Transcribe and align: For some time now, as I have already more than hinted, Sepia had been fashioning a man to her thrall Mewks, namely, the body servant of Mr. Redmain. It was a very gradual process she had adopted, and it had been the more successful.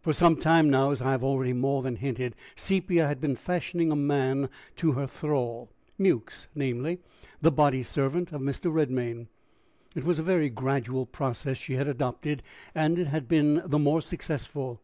For 0.00 0.12
some 0.12 0.34
time 0.34 0.68
now, 0.70 0.90
as 0.90 1.00
I 1.00 1.12
have 1.12 1.22
already 1.22 1.52
more 1.52 1.82
than 1.84 1.94
hinted, 1.94 2.34
Sepia 2.56 3.06
had 3.06 3.20
been 3.20 3.36
fashioning 3.36 3.92
a 3.92 3.94
man 3.94 4.48
to 4.74 4.90
her 4.94 5.06
thrall 5.06 5.70
Mewks, 5.96 6.48
namely, 6.52 6.98
the 7.40 7.52
body 7.52 7.84
servant 7.84 8.32
of 8.32 8.40
Mr. 8.42 8.72
Redmain. 8.72 9.28
It 9.94 10.02
was 10.02 10.18
a 10.18 10.24
very 10.24 10.50
gradual 10.50 11.06
process 11.06 11.58
she 11.58 11.74
had 11.74 11.86
adopted, 11.86 12.42
and 12.74 12.98
it 12.98 13.06
had 13.06 13.28
been 13.28 13.62
the 13.64 13.78
more 13.78 14.00
successful. 14.02 14.80